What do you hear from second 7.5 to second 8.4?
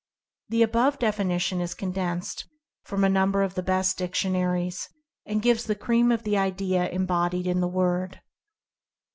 the word.